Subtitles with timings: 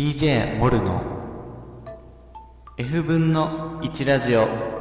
[0.00, 1.02] DJ モルの
[2.78, 4.77] F 分の1ラジオ。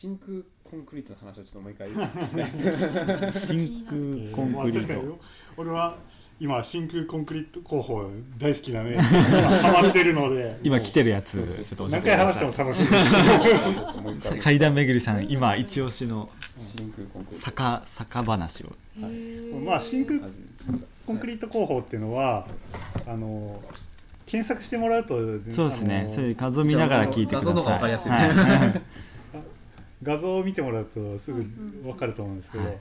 [0.00, 1.88] 真空コンクリートの話をちょっともう一回。
[3.34, 5.02] 真空コンクリート。
[5.02, 5.16] まあ
[5.56, 5.96] 俺は
[6.38, 12.80] 今真空コンクリート工法大好きなね ハマってるので今来てるやつちょっと教え何回てくださ話しても楽し
[14.14, 14.36] いです。
[14.36, 17.46] 階段めぐりさん今一押しの真空コンクリート。
[17.46, 18.72] 坂坂話を。
[19.64, 20.28] まあ真空は
[21.08, 22.46] コンクリート工法っていうのは
[23.04, 23.60] あの
[24.26, 25.16] 検索してもらうと
[25.52, 26.06] そうですね。
[26.08, 27.54] それ画像見ながら聞いてください。
[27.54, 28.97] 画像の方が分かりやすいはい
[30.02, 31.42] 画像を見てもらうとすぐ
[31.82, 32.74] 分かると思うんですけど、なん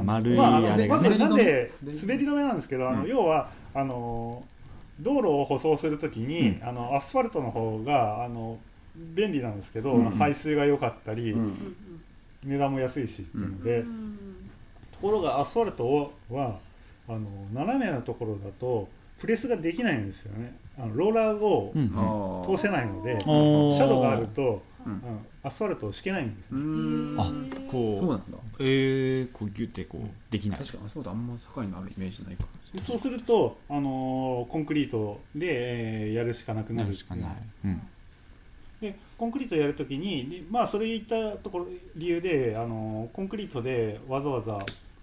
[0.00, 1.02] か丸いまあ、ああのれが。
[1.02, 3.08] ねまずなんで滑り止めなんですけど、あのうん。
[3.08, 4.42] 要はあの
[5.00, 6.68] 道路を舗装するときに、うん。
[6.68, 8.58] あのアスファルトの方があの
[8.96, 10.12] 便利なんですけど、うんうん。
[10.12, 11.76] 排水が良かったり、うん
[12.44, 13.88] 値段も安いしっていうので、と
[15.00, 16.58] ころがアスファルトは
[17.08, 17.20] あの
[17.54, 18.88] 斜めのところだと
[19.20, 20.52] プレスができないんですよね。
[20.76, 21.92] あのローラーをうんうん。
[21.96, 25.02] あー通せないので、シャドウがあると、うん
[25.44, 27.20] アスファルトを敷けないんですうね、ーん。
[27.20, 27.24] あ
[27.70, 27.98] こう。
[27.98, 28.24] そうなんだ。
[28.60, 30.58] えー、こうギュってこうできない。
[30.58, 32.44] 確かにあそこあんま境にあるイメージないか。
[32.72, 35.46] でそうすると、あのーコンクリートで、
[36.04, 37.30] えーやるしかなくななるるしかない、
[37.66, 37.80] うん、
[38.80, 41.66] でコンクリートやるときにでまあそれ言ったところ
[41.96, 44.58] 理由で、あのーコンクリートでわざわざ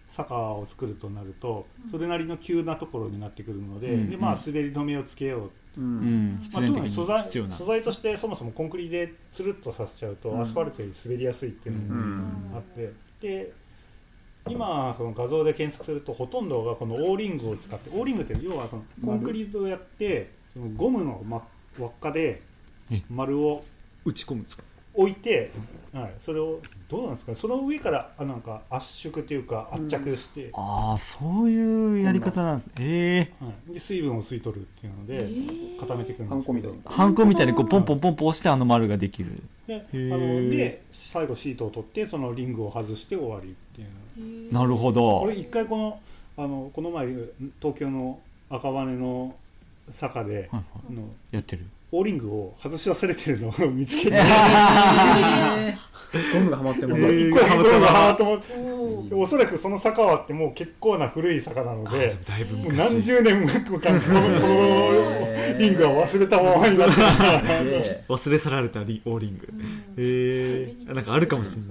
[0.10, 4.10] 坂を作るとなるとそれなりの急なところになってくるので,、うん。
[4.10, 5.82] でまあ、うん滑り止めをつけよう、う。
[5.82, 6.42] うん。
[6.52, 10.42] まあ、特に素材素材としてそもそもコンクリでつるっとさせちゃうと、うん。
[10.42, 12.52] アスファルトより滑りやすいっていうのうもん。
[12.56, 13.52] あって、で
[14.48, 21.44] 今その画像で検索するとほとんどがこのオーリングを使ってオーリングって要はそのコンクリートをやってそのゴムの、ま、
[21.78, 22.42] 輪っかで
[22.92, 23.02] え。
[23.10, 23.64] 丸を
[24.06, 24.64] 打ち込むんですか？
[25.00, 25.52] 置いて、
[25.94, 27.32] はい、それをどうなんですか？
[27.32, 39.42] ねその上からあなんか圧縮というか圧着して、ああそういうやり方なんですええはい、で水分を吸い取るっていうので固めていくんですけどハンコみたいなハンコみたいにこうポンポンポンポン押してあの丸ができる。
[39.68, 40.46] であー。
[40.46, 45.22] ので最後シートを取ってそのリングを外して終わりっていうなるほど。
[45.22, 46.00] 俺一回この
[46.38, 47.08] あのこの前
[47.62, 49.36] 東京の赤羽の
[49.90, 50.64] 坂で、はいはい。
[50.90, 54.18] あのやってるオーリングを外し忘れてるのを 見つけて、
[56.34, 66.96] ゴムがはまっても一らう個一個がハマってもおーおそらくその坂はってもう結構な古い坂なのでだいぶもう何十年もかこのこのリングは忘れたままになって
[67.64, 67.70] る。
[67.72, 69.48] で 忘れ去られたリオーリング。
[69.98, 71.70] ええなんかあるかもしれない。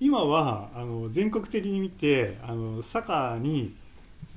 [0.00, 3.72] 今はあの全国的に見てあの坂に、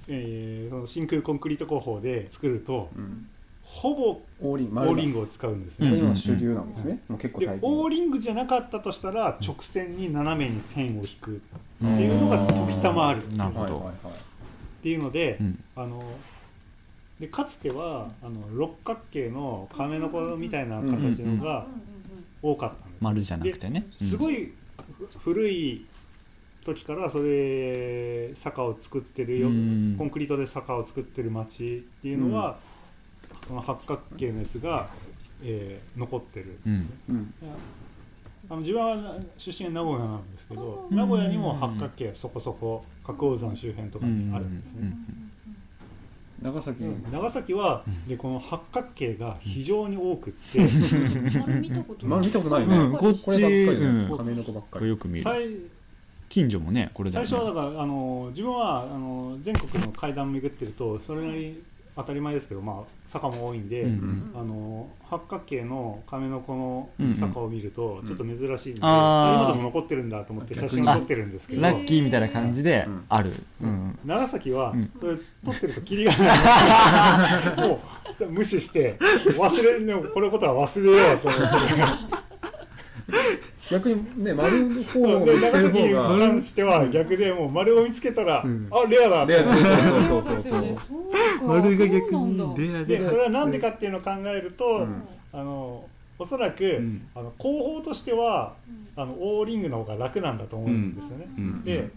[0.07, 3.27] えーその真空コンクリート工法で作るとうん
[3.79, 5.91] ほぼオーリンオーリンググを使うんですうん。
[5.91, 6.99] ね、今主流なんですね。
[7.07, 7.69] もう結構で最近。
[7.69, 11.39] オーリングじゃなかったとしたら直線に斜めに線を引くっっ
[11.79, 13.37] ていうのが時たまある。
[13.37, 14.13] なるほど、はいはいはい
[14.81, 15.63] ていうので、うん。
[15.75, 16.03] あの
[17.19, 21.65] でかつてはあの六角形の亀の子みたいな形のが
[22.41, 23.85] 多かったんです、丸じゃなくてね。
[24.01, 24.53] いすごい
[24.97, 25.85] ふ古い
[26.65, 29.95] 時からそれ坂を作ってるよ、うん。
[29.97, 32.57] コンクリートで坂を作ってる町っていうのは、
[33.50, 34.88] この八角形のやつが、
[35.44, 36.60] えー残ってる。
[36.68, 36.90] うん。
[37.10, 37.34] うん。
[38.50, 40.96] あの自分は出身は名古屋なんですけど、うん。
[40.96, 44.94] 名古屋にも八角形がそこそこ角王山周辺とかにあるんですね、
[46.44, 46.84] 長崎。
[46.84, 47.12] うん。
[47.12, 52.10] 長崎は、でこの八角形が非常に多くって、丸見たことない。
[52.10, 52.78] まあ見たことないね。
[52.78, 52.98] うん。
[52.98, 54.10] こっちこればっかりうん。
[54.10, 54.88] ね亀の子ばっかり。
[54.88, 55.48] よく見る最
[56.30, 57.25] 近所もねこれだね。
[57.25, 61.63] 初はだからあの自分はあの全国の階段を巡ってるとそれなりに
[62.00, 62.75] 当たり前ですけど、まあ、
[63.10, 67.16] 坂も多いんで、うんあの八角形の亀の子のうんうん。
[67.16, 69.44] 坂を見るとちょっと珍しいんで、あー。
[69.44, 73.04] 今でも残ってるんだと思って写真撮ってるんですけどラッキーみたいな感じでうん。
[73.10, 73.34] ある。
[73.62, 74.00] うん。
[74.06, 74.92] 長崎はうん。
[75.00, 77.68] それ撮ってるとキリがない。
[77.68, 77.81] も
[78.22, 81.48] う無視して忘れねこのことは忘れようと思って
[83.72, 86.10] 逆にね丸の方をで見つけ長崎にる方が。
[86.18, 88.68] 関しては逆でもう丸を見つけたら、うん。
[88.72, 91.18] あレアだレアそうそうそうですよねそうそうそうか
[91.50, 92.98] 丸が逆にレアで。
[93.00, 95.04] でそれはなんでかっていうのを考えると、うん。
[95.31, 95.86] あの
[96.18, 97.07] おそらく、ん。
[97.16, 98.54] あの広報としては
[98.96, 101.63] あのオーリングの方が楽なんだと思うんですよね、うん。
[101.63, 101.90] で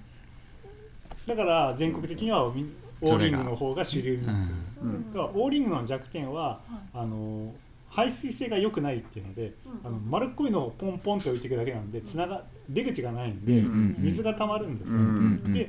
[1.27, 2.67] だから全国的にはみ
[3.03, 4.33] オーリングの方が主流にな。
[4.33, 6.61] ってる、オーリングの弱点は、
[6.95, 7.53] あの
[7.91, 9.53] 排水性が良くないっていうので、
[9.85, 15.05] あの丸っこいのをポンポンって置いていくだけなんでつなが出口がないんで、うん水が溜まるんですよ、うん
[15.45, 15.53] うん。
[15.53, 15.69] で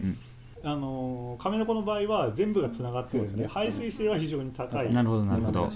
[0.66, 3.50] あの亀の子の場合は全部がつながってるんでね。
[3.50, 4.90] 排水性は非常に高い。
[4.92, 5.70] なるほどなるほど。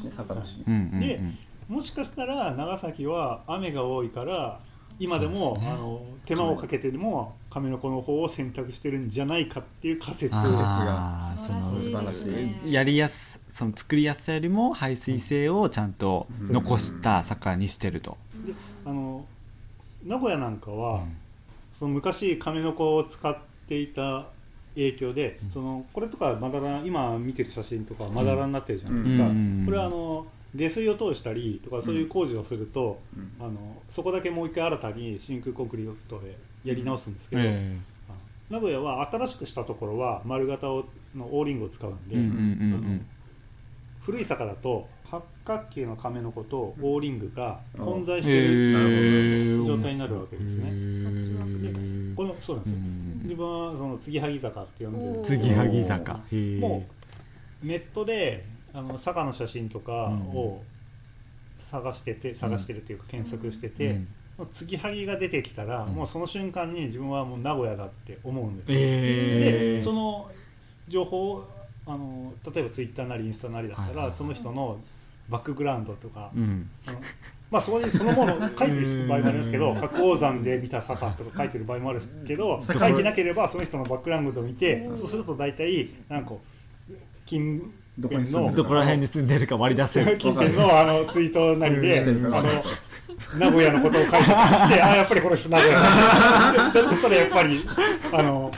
[1.00, 1.20] で
[1.68, 4.60] もしかしたら長崎は雨が多いから
[5.00, 5.68] 今でもね。
[5.70, 10.36] あの手間をかけてでも亀の子の方を選択してるんじゃないかっていう仮説。
[10.36, 12.30] あー素晴らし
[12.66, 18.18] いやりやすその作りやすさよりも排水性をちゃんと残した坂にしてると、
[18.86, 19.26] あの
[20.06, 21.18] 名古屋なんかは、うん。
[21.80, 23.38] その昔亀の子を使っ
[23.68, 24.26] ていた
[24.78, 29.64] 影響で、そのこれとかまだら今見てる写真とかまだらになってるじゃないですか、うん。
[29.66, 33.46] これはあの下水を通したりとかそういう工事をすると、うん。
[33.46, 33.58] あの
[33.90, 37.76] そこだけもう一回新たに真空コンクリートでやり直すんですけど、え
[38.52, 40.86] 名古屋は新しくしたところは丸型を
[41.16, 43.04] のオーリングを使うんで、
[44.02, 52.14] 古い坂だと八角形の亀の子とオーリングが混在うんしてるへえ状態になるわけですね。
[52.16, 55.12] このそうなんですよ、うん自分はその継ぎはぎ坂って呼んでる。
[55.12, 56.14] んです継ぎはぎ坂。
[56.14, 56.20] も
[57.64, 59.94] うネットであの坂の写真とか
[60.34, 60.62] を
[61.60, 64.08] 探してて、探してるというか検索してて、うん。
[64.38, 65.94] もう継ぎはぎが出てきたら、うん。
[65.94, 70.32] もうその瞬間に自分はもう名古屋だって思うんですよ、ええでその
[70.88, 71.50] 情報を
[71.86, 74.16] あの例えばツイッターなりインスタなりだったら、はいはいはい。
[74.16, 74.80] その人の
[75.30, 76.70] バックグラウンドとか、うん
[77.50, 79.76] まあそこにそのもの書いてる場合もありますけどうん。
[79.80, 86.34] 白王山で見た坂とか書いてる場合もあるけど書いてなければその人のバックグラウンドを見てそうすると大体なんか
[87.26, 90.18] 近どこに住んでるどこら辺に住んでるか割り出せる。
[90.20, 92.36] 近辺のあのツイートなりで、うん。
[92.36, 92.50] あの
[93.40, 96.72] 名古屋のことを書いてして、あやっぱりこの人名古屋だ。
[96.74, 97.66] だとしたらやっぱり
[98.14, 98.52] あの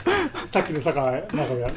[0.52, 1.68] さっきの坂名古屋。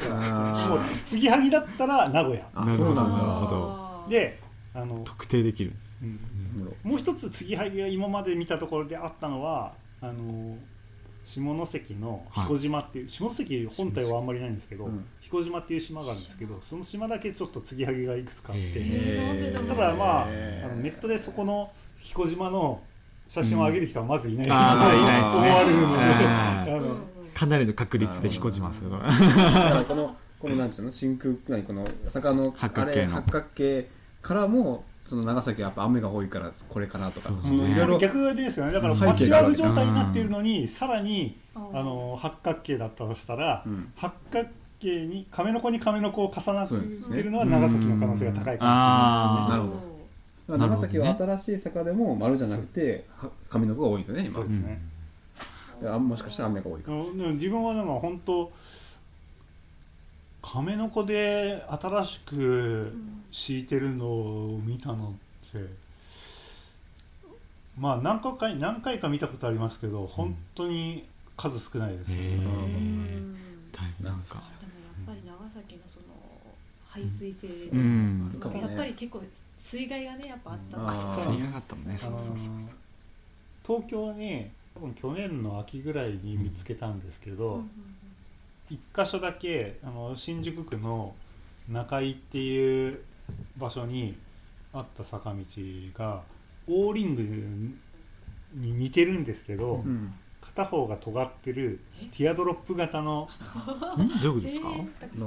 [0.68, 2.42] もう継ぎはぎだったら名古屋。
[2.54, 3.02] あそうなんだ。
[3.02, 4.10] なるほど。
[4.10, 4.38] で、
[4.74, 5.72] あの、特定できる。
[6.02, 6.33] うん
[6.84, 10.56] もう一つ継ぎはぎが今まで見たところであったのはあの
[11.26, 15.04] 下関の彦島っていう、下関本体はあんまりないんですけど、うん。
[15.22, 19.52] 彦島っていう島があるんですけどその島だけちょっと継ぎはぎがいくつかあって。
[19.54, 21.70] ただまああのネットでそこの
[22.00, 22.80] 彦島の
[23.26, 25.40] 写真を上げる人はまずいない、あーいないですね。
[25.40, 26.96] 思われるので、あ あの
[27.32, 28.90] かなりの確率で彦島する。
[28.90, 29.04] だか
[29.76, 33.14] らこのこのなんていうの真空何この坂の八角形の。
[33.14, 33.88] あれ八角形
[34.20, 37.30] からもその長崎はやっぱ雨が多いからこれかなとか。
[37.38, 38.72] そういろいろ逆ですよね。
[38.72, 39.48] だから背パッチ景がある。
[39.48, 43.92] わけワーク状態になっているのにさらにああの八角形だったとしたら、うん。
[43.96, 44.48] 八角
[44.80, 49.50] 形に亀の子に亀の子を重なっているのは長崎の可能性が高いかあー。
[49.50, 49.68] なるほ
[50.48, 50.58] ど。
[50.58, 54.80] 長崎は新しい坂でも丸じゃなくては上の子が多いよね今もしれないですね。
[55.38, 58.52] そうですねあもしかしたら雨が多いかでもでも自分はなんか本当
[60.46, 62.92] 亀の子で新しく
[63.32, 65.66] 敷いてるのを見たのって
[67.78, 73.36] まあ何回か何回か見たことありますけど本当に数少ないです、へえうん。
[73.72, 74.34] 大変なんか。
[74.34, 74.44] でもや
[75.02, 75.32] っぱり長
[75.62, 76.14] 崎のその
[76.88, 78.36] 排水性うん。
[78.38, 79.22] かもねやっぱり結構
[79.58, 80.76] 水害がねやっぱあった。
[80.78, 81.32] あー。
[81.32, 81.98] 吸い上がったもんね。
[81.98, 82.54] そうそうそう
[83.66, 87.64] 東京に多分去年の秋ぐらいに見つけたんですけど、
[88.74, 91.14] 一箇所だけあの新宿区の
[91.70, 93.00] 中井っていう
[93.56, 94.16] 場所に
[94.72, 95.36] あった坂道
[95.96, 96.20] が
[96.68, 97.22] オーリング
[98.54, 100.12] に似てるんですけど、うん。
[100.56, 101.80] 片方が尖ってる
[102.16, 103.28] ティアドロップ型の、
[103.98, 104.22] ん？
[104.22, 104.68] どういうことですか？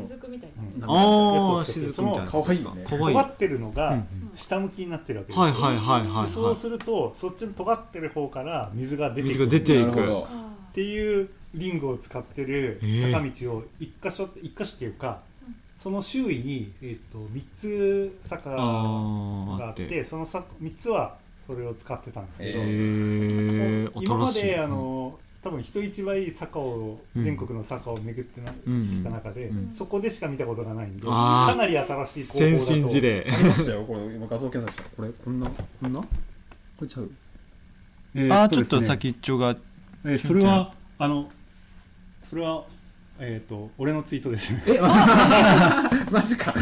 [0.08, 0.50] 雫みたい
[0.80, 1.58] なうん。
[1.58, 2.32] ああ雫みたいな。
[2.32, 2.86] かわいいよね。
[2.86, 3.16] かわいい。
[3.16, 9.46] 尖ってるのがうん下向きになってるわけです、はいはいはいはいでそうするとそっちの尖ってる方から水が出て水くる。
[9.48, 10.22] が出ていく。
[10.22, 10.26] っ
[10.74, 12.80] ていうリングを使ってる
[13.12, 15.22] 坂道を一箇所一箇所っていうか
[15.78, 19.86] その周囲に、えー、と3つ坂がああっあって。
[19.86, 31.52] てそのさ3つはそれを使ってたんですけど、へえ今まであの多分人一倍坂を、うん全国の坂を巡ってな、うんきた中で、うんそこでしか見たことがないんであー。
[31.54, 32.60] かなり新しい高校だと。
[32.60, 33.28] 先進事例。
[33.32, 35.50] ありましたよこれ今画像検索したこれこんな？
[35.50, 36.02] こんな？
[36.02, 36.08] こ
[36.82, 37.10] れちゃう？
[38.16, 39.56] えーあーとですねちょっと先っちょが
[40.04, 41.30] えーそれはあの
[42.30, 42.64] それは
[43.20, 44.64] えっ、と俺のツイートですね。
[44.68, 44.80] え
[46.12, 46.54] マジか。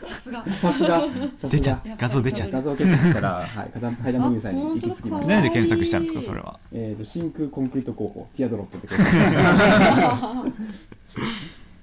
[0.00, 0.44] さすが。
[0.60, 1.06] さすが。
[1.48, 5.34] 出ちゃ画像出ちゃ画像検索したら、はい、階段階段ムーさんに行き着きました。
[5.34, 6.22] 何で検索したんですか？
[6.22, 6.58] それは。
[6.72, 9.42] えっ、と、真空コンクリート工法、ティアドロップって検索しま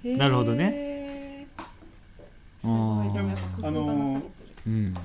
[0.10, 0.18] した。
[0.18, 1.48] なるほどね。
[2.62, 3.20] すうんごい。
[3.64, 4.22] あの
[4.66, 4.96] うん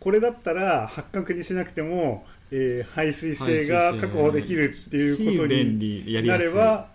[0.00, 6.88] これだったら八角にしなくても、えー排水性が確保できるっていうことになれば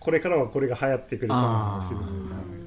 [0.00, 2.06] これからはこれが流行ってくるかもしれない。
[2.06, 2.64] ですね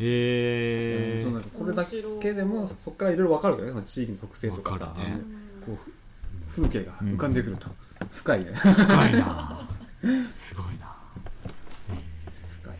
[0.00, 1.84] へえそうなんかこれだ
[2.20, 5.20] けでも、そそこからいろいろわかるからね、その地域の特性とかさ、ね。
[5.64, 5.76] こう
[6.50, 7.68] ふ風景が浮かんでくると、
[8.10, 8.52] 深いね。
[8.52, 9.68] 深いな。
[10.36, 10.94] すごいな。
[12.60, 12.74] 深いわ。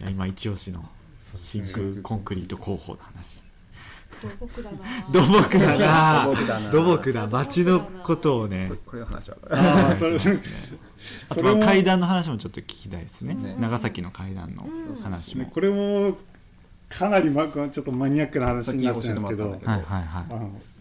[0.00, 0.88] いや今一押しの
[1.34, 3.40] 真空コンクリート工法の話
[4.20, 4.78] 土木だな。
[5.10, 6.24] 土木だな。
[6.24, 6.70] 土木だな。
[6.70, 9.36] 土木だ街のことをねこれ話は。
[9.50, 10.18] ああそれ
[11.28, 13.34] あとまあ階段の話もちょっと聞きたいですね。
[13.34, 13.56] ね。
[13.58, 14.68] 長崎の階段の
[15.02, 15.44] 話も。
[15.44, 16.16] ねこれも
[16.88, 19.50] かなりまちょっとマニアックな話になってるんですけど。
[19.50, 20.76] はいはい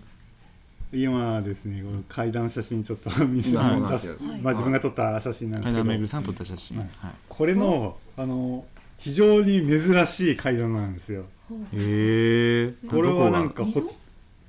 [0.93, 4.15] 今ですねこの階段写真ちょっと見せ今そうなんですよ。
[4.41, 5.73] まあ自分が撮った写真なんですけど。
[5.73, 6.77] 階段めぐるさん撮った写真。
[6.77, 7.11] ははい。
[7.27, 8.63] これのあの
[8.97, 11.25] 非常に珍しい階段なんですよ。
[11.73, 13.93] へえこれはなんかほ溝？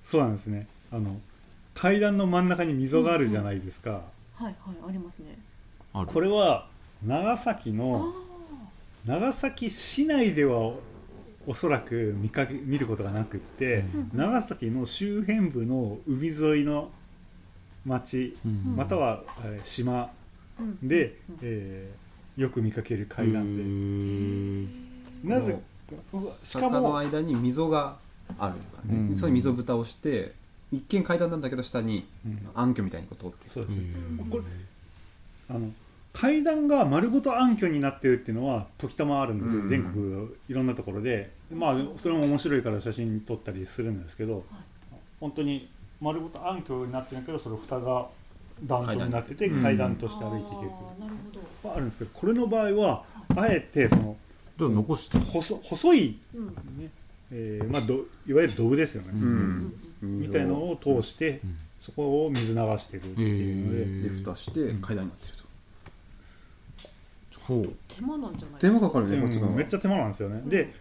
[0.03, 0.67] そうなんですね。
[0.91, 1.21] あの
[1.75, 4.01] 階段の真ん中に溝があるじゃないですか、は
[4.43, 4.55] いはい
[4.89, 5.37] ありますね。
[5.93, 6.07] ある。
[6.07, 6.69] これは
[7.07, 8.15] 長崎あの
[9.05, 10.73] 長崎市内では
[11.47, 13.85] おそらく見かけ見ることがなくって、
[14.15, 16.91] 長崎の周辺部の海沿いの
[17.85, 18.75] 町、うん。
[18.75, 20.11] または、えー島
[20.59, 20.89] うん。
[20.89, 21.39] で、うん。
[21.43, 22.06] えー
[22.37, 25.59] よく見かける階段で、へなぜ
[26.39, 27.97] しかも間に溝が
[28.39, 29.17] あるとかね、うん。
[29.17, 30.33] その溝蓋をして、
[30.73, 32.49] 一見階段なんだけど下にうん。
[32.55, 33.49] 暗渠みたいにこう通って
[34.31, 34.43] これ
[35.49, 35.71] あの
[36.13, 39.69] 階段が丸ごと暗渠になってるっていうのは時たまあるんですよ、うん。
[39.69, 41.31] 全国いろんなところで。
[41.55, 44.45] まあそれも面白いから写真撮ったりするんですけど、
[45.21, 45.69] 本当に
[46.01, 48.09] 丸ごと暗渠になってるけどそれ蓋が
[48.65, 49.63] 段状になってて階段。
[49.63, 50.71] 階段として歩いていける。
[50.71, 51.69] あるほど。
[51.69, 53.05] はあるんですけどこれの場合は
[53.37, 54.17] あえてその
[54.59, 55.19] じゃあ残して。
[55.19, 56.47] 細細い、うん。
[56.47, 56.53] ね
[57.33, 57.95] えーまあ、ど
[58.27, 59.73] いわゆるドブですよね、うん。
[60.03, 61.57] みたいのを通して、うん。
[61.85, 65.33] そこを水流してるっていうので、で蓋して階段になってる
[67.33, 67.73] と、ほう。
[67.89, 70.73] 手間なんじゃない手間かかるねこっちのうんめっちゃ手間なんですよね、で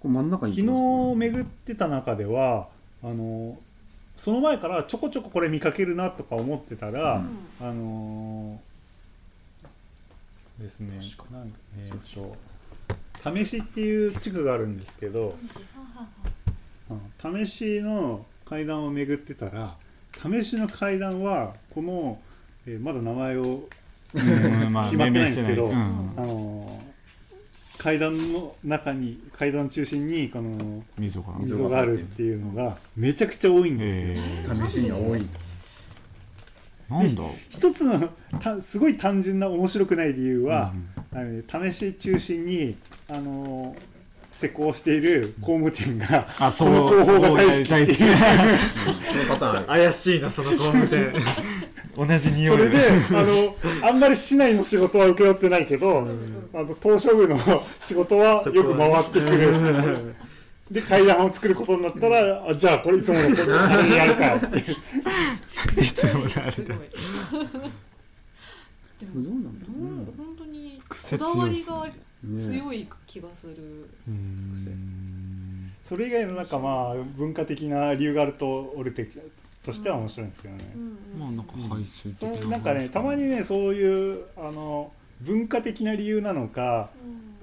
[0.00, 2.68] これ真ん中に昨日巡ってた中では
[3.02, 3.56] あの
[4.18, 7.38] その前からちょこちょここれ見かけるなとか思ってたら、うん。
[7.60, 10.98] あのーですね。
[11.18, 12.36] 確なんえーと
[13.34, 15.34] 試しっていう地区があるんですけど
[16.90, 19.74] うん試しの階段を巡ってたら
[20.12, 22.18] 試しの階段はこの、
[22.66, 23.68] えーまだ名前を、
[24.12, 24.24] 決
[24.70, 26.83] まってないんですけどあのー
[27.84, 31.34] 階段の中に階段中心にこの溝が。
[31.38, 34.54] 溝があるっていうのがめちゃくちゃ多いんですよ。
[34.54, 35.22] へ試しには多い。
[36.90, 37.24] えなんだ？
[37.50, 38.08] 一つの
[38.40, 40.72] たすごい単純な面白くない理由は、
[41.12, 42.74] うんあのね試し中心に
[43.10, 43.82] あのー
[44.32, 47.68] 施工している工務店が、あこの工法が大好き
[49.68, 51.12] 怪しいなその工務店
[51.96, 53.56] 同じ匂いそれであの
[53.88, 56.08] あんまり市内の仕事は請け負ってないけど、
[56.52, 57.38] あの東証部の
[57.80, 60.14] 仕事はよく回ってくる。
[60.70, 63.42] で階段を作ることになったら、あじゃあこれいつものこれ
[63.82, 64.60] にやるかって
[65.80, 66.24] いつもでも
[69.22, 69.82] どうなんだろう。
[69.82, 70.06] うん。
[70.16, 71.92] 本当にこ癖だわりがね
[72.38, 73.90] 強い気がする。
[75.86, 79.14] それ以外のなんかまあ文化的な理由があると俺的
[79.64, 80.64] としては面白いんですけどね、
[81.18, 84.92] まあなんか排水そ的なうなんかねたまにねそういうあの
[85.22, 86.90] 文化的な理由なのか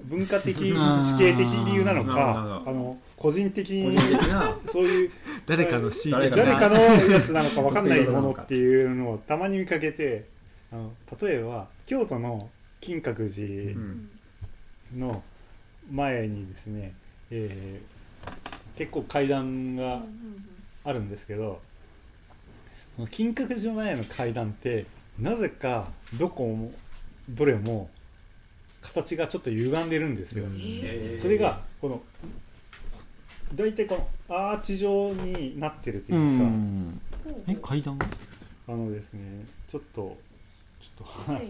[0.04, 3.98] 文化的地形的理由なのか あの個人的個に
[4.66, 5.10] そういう
[5.46, 6.76] 誰かの誰誰かの
[7.10, 10.24] やつなのか分かんないものっていうのをたまに見かけて
[10.72, 12.48] あの例えば京都の
[12.80, 14.08] 金閣寺うん
[14.98, 15.22] の
[15.90, 16.92] 前にですね、
[17.30, 17.92] えー
[18.76, 20.02] 結構階段が
[20.84, 21.60] あるんですけど
[23.10, 24.86] 金閣寺の前の階段って
[25.18, 26.72] なぜかどこも
[27.28, 27.88] どれも
[28.82, 32.02] 形がちょっと歪んでるんですよ、えそれがこの
[33.54, 37.00] 大体このアーチ状になってるとういうか、ん。
[37.48, 37.98] え階段？
[38.68, 40.16] あのですねちょっと
[40.80, 41.32] ちょっと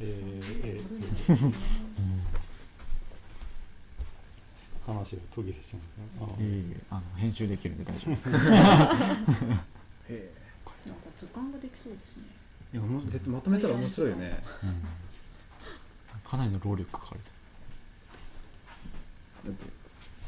[0.00, 1.52] えーえー
[4.86, 6.46] 話が途切れちゃうんですね。
[6.46, 8.30] いいあの編集できるんで大丈夫です。
[8.30, 8.34] へ
[10.08, 10.32] え
[10.88, 12.24] なんか図鑑ができそうですね。
[12.74, 14.42] いやもう絶対まとめたら面白いよね。
[16.24, 17.30] かなりの労力かかるぞ。
[19.46, 19.70] だってか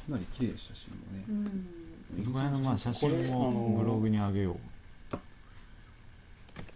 [0.09, 1.25] なり綺麗写真もね。
[1.29, 2.25] うん。
[2.25, 4.57] そこら辺のまあ写真もブログに上げよう。
[5.13, 5.19] あ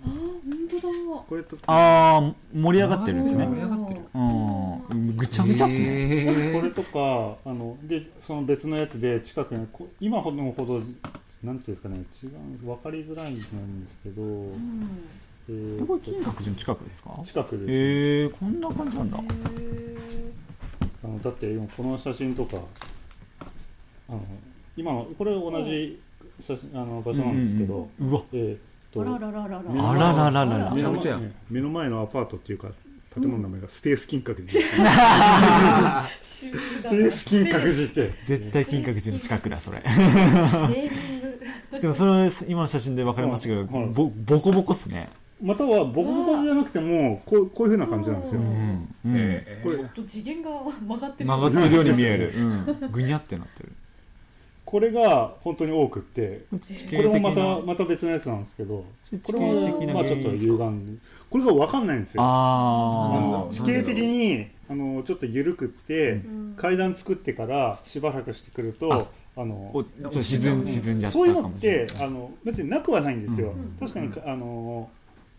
[0.06, 0.82] ー本当だ。
[1.26, 3.46] これとああ盛り上がってるんですね。
[3.46, 4.00] 盛り上がってる。
[4.14, 5.16] うん。
[5.16, 6.52] ぐちゃぐちゃっすね。
[6.52, 10.82] これとかあのでその別のやつで近くにこ今ほどのほど
[11.44, 13.50] なんていうんですかね違う分かりづらいんです
[14.02, 14.88] けど、うん。
[15.48, 17.10] えーこれ金閣寺の近くですか？
[17.22, 19.18] 近くです、へえこんな感じなんだ。
[19.18, 22.56] あのだって今この写真とか
[24.08, 24.22] あの
[24.74, 26.00] 今のこれ同じ
[26.40, 28.22] 写真あの場所なんですけど、うんうんうわ。
[28.32, 28.58] えー
[28.96, 29.62] あららららら。
[29.62, 31.20] 目のあらららめちゃくちゃ
[31.50, 32.68] 目の前のアパートっていうか
[33.12, 34.50] 建物の名前がスペース金閣寺、
[36.22, 38.14] スペース金閣寺って。
[38.22, 39.80] 絶対金閣寺の近くだそれ。
[39.80, 41.23] ネーミング
[41.80, 43.88] でもそれ今の写真で分かりましたけどはい。
[43.88, 45.08] ボボコボコっすね。
[45.42, 48.46] またはボコボコじゃなくてもこうこういう風な感じなんですよ、うん。
[48.46, 48.54] うん。
[49.04, 49.16] うん。
[49.16, 51.28] えこれちょっと次元が曲がってる。
[51.28, 52.32] 曲がってるように見える。
[52.36, 52.90] うん。
[52.90, 53.72] ぐにゃってなってる。
[54.64, 58.84] これが本当に多くって地これもまたなまた別のやつなんですけど
[59.22, 61.00] 地これも形的なまあちょっと歪んで。
[61.30, 62.22] これが分かんないんですよ。
[62.22, 66.54] ああの地形的にあのちょっと緩くって、うん。
[66.56, 73.76] 階段作ってからしばらくしてくるとあのおそう沈ん沈んじゃったそういうのってあの別になくはないんですよ、うん。
[73.80, 74.88] 確かに、あの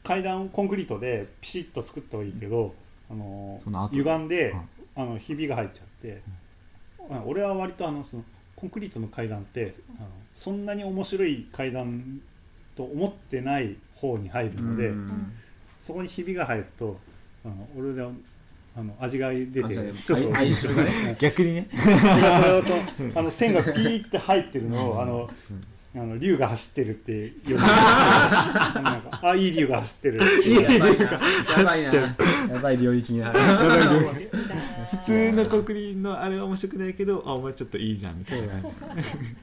[0.04, 2.74] 階段コンクリートでピシッと作ったはいいけど、
[3.10, 3.62] あの
[3.92, 4.62] 歪んで、はい
[4.98, 6.22] あのひびが入っちゃって、
[7.10, 8.24] あ俺は割とあのその
[8.56, 12.22] コンクリートの階段ってあのそんなに面白い階段
[12.78, 15.34] と思ってない方に入るので、うん。
[15.86, 16.98] そこにひびが入ると
[17.46, 18.02] あの俺で
[18.78, 19.68] あの味が出てちょ
[20.18, 21.16] っとね。
[21.20, 21.68] 逆にね。
[21.72, 22.74] それをと
[23.20, 25.30] あの線がピーって入ってるのをあの
[25.96, 31.92] あの竜が走ってるって呼んで なんかあいい竜が走ってるやばいなやばいな。
[31.94, 32.16] や
[32.62, 33.40] ばい領域になる。
[33.40, 38.48] 普通のコンクリのあれは面白くないけどあお前ちょっといいじゃんみたいな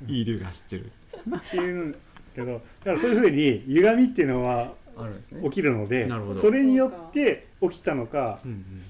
[0.07, 0.92] いい竜が走ってる。
[1.35, 5.43] っていうんですけどだからそういうふうに歪みっていうのはあるんですね。
[5.45, 6.41] 起きるのでなるほど。
[6.41, 8.41] それによって起きたのか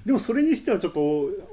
[0.05, 0.99] でもそれにしてはちょっと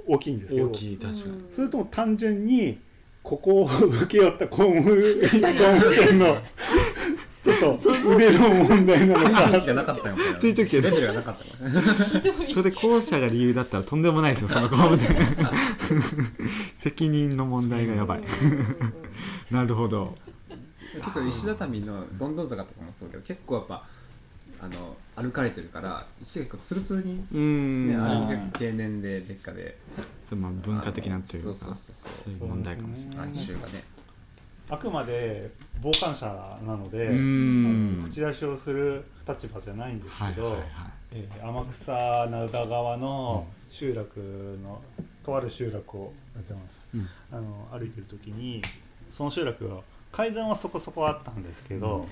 [0.06, 1.44] 大きいんですけど大きい確かに。
[1.54, 2.78] それとも単純に
[3.22, 6.38] ここを請け負った工務工務店の
[7.42, 15.16] ちょっと腕の問題なの追か跡がなかったよ追跡がレベルがなかったよそれ後者が理由だったらとんでもないですよその工務店
[16.76, 18.22] 責任の問題がやばい。
[19.50, 20.14] なるほど。
[20.94, 23.84] 結構石畳のどんどん坂とかもそうだけど結構やっぱ
[24.62, 27.88] あの歩かれてるから石が結構ツルツルに、うん。
[27.88, 28.28] ね、あれもうん。
[28.28, 29.76] 結構経年で劣化で。
[30.28, 32.12] そうまあ文化的なというかそうそうそうそう。
[32.24, 33.84] そういう問題かもしれない哀愁がね
[34.68, 35.50] あくまで
[35.82, 36.26] 傍観者
[36.64, 37.08] なので、
[38.08, 40.68] 口出しをする立場じゃないんですけど、はいはいはい。
[41.12, 41.92] えー天草
[42.28, 44.80] 灘川の集落の、
[45.24, 47.08] とある集落をありがとうございます、うん。
[47.32, 48.62] あの歩いてる時に
[49.10, 49.80] その集落は
[50.12, 52.06] 階段はそこそこあったんですけど、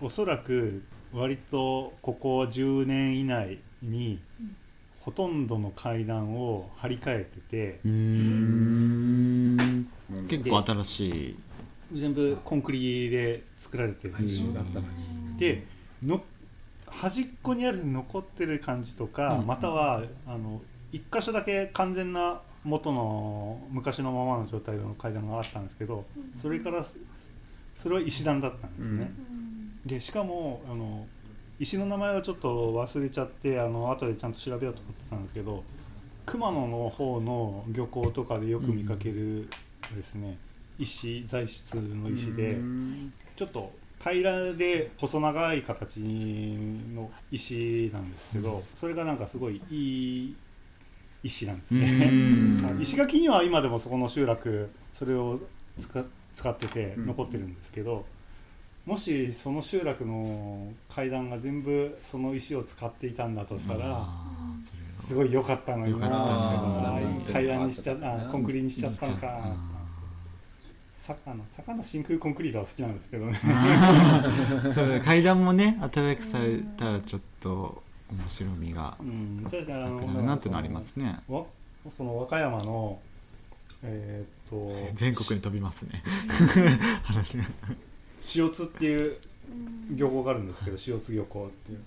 [0.00, 4.18] おそらく割とここ10年以内に
[5.00, 7.80] ほとんどの階段を張り替えてて
[10.28, 11.36] 結構新しい。
[11.92, 14.14] 全部コンクリで作られてる。
[15.38, 15.64] で
[16.04, 16.22] の
[16.86, 19.46] 端っこにある残ってる感じとか、うん。
[19.46, 20.60] またはあの
[20.92, 26.04] 一箇所だけ完全な元の昔のままの状態の階段があったんですけど
[26.42, 26.98] それからす
[27.82, 29.10] それは石段だったんですね、
[29.86, 31.06] でしかもあの
[31.58, 35.62] 石の名前はちょっと忘れちゃってあの後でちゃんと調べようと思ってたんですけど
[36.26, 39.48] 熊野の方の漁港とかでよく見かける
[39.96, 40.36] ですね、
[40.78, 43.12] 石材質の石で、うん。
[43.36, 45.98] ちょっと平らで細長い形
[46.94, 50.36] の石なんですけど、それがなんかすごいいい
[51.24, 52.12] 石なんですうね。
[52.80, 55.40] 石垣には今でもそこの集落それを
[55.80, 56.04] 使
[56.36, 58.06] 使っててうん残ってるんですけど、
[58.90, 64.04] もしその集落の階段が全部その石を使っていたんだとしたら
[64.96, 66.98] すごい良かったのにな
[67.32, 69.28] 階段にしちゃあコンクリにしちゃったのか。
[69.44, 69.70] あ
[70.92, 73.38] さあの坂の真空コンクリートは好きなんですけどね。
[75.04, 81.20] 階段もね新しくされたらちょっと面白みがなのくなるなっていうのありますね。
[81.28, 81.44] わ
[81.88, 82.98] その和歌山の
[83.84, 86.02] えーっと 全国に飛びますね。
[87.04, 87.44] 話が
[88.34, 89.16] 塩津っていう
[89.94, 91.78] 漁港があるんですけど塩津漁港っていう。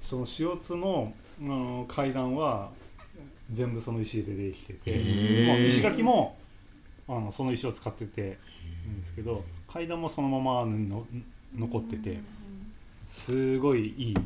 [0.00, 1.44] その塩津の、う
[1.82, 2.70] ん、階段は
[3.52, 6.36] 全部その石でできてて、石垣も
[7.08, 9.42] あのその石を使っててんですけど
[9.72, 11.06] 階段もそのままの
[11.56, 12.18] 残ってて
[13.08, 14.16] すごいいい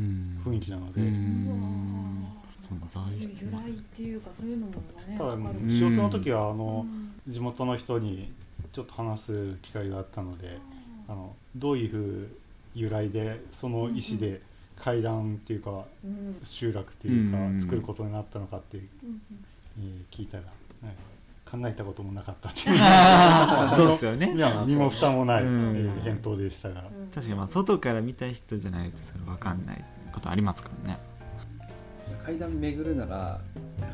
[0.00, 0.40] うん。
[0.44, 1.00] 雰囲気なので、
[3.10, 4.72] 由来っていうかそういうのも
[5.08, 6.86] ねただ塩津の時はあの、
[7.26, 7.32] うん。
[7.32, 8.32] 地元の人に
[8.72, 10.58] ちょっと話す機会があったので
[11.08, 12.28] あのどういうふう
[12.74, 14.40] 由来でその石で
[14.76, 19.20] 階段っていうかうん集落っていうかうん作ることになったのかっていう、うん
[19.80, 20.48] えー聞いたら、は
[20.90, 20.94] い。
[21.50, 22.76] 考えたこともなかったっていう。
[23.74, 24.34] そうっすよね。
[24.34, 25.76] いや身も蓋もない、うん。
[25.76, 27.06] えー返答でしたが、うん。
[27.08, 30.98] 確かにまあ外から見た人じゃないとそれ分かんないことありますからね
[32.22, 33.40] 階段巡るなら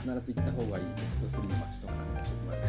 [0.01, 2.65] 必ず行った方がいいベスト3の街とかなんかちょっと前で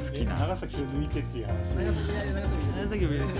[0.00, 0.34] 好きな。
[0.34, 1.54] え長崎を抜いてっていう話。
[1.76, 3.32] 長崎長崎長崎も入れて